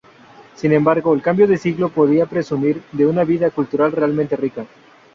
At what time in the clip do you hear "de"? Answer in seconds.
1.47-1.57, 2.91-3.05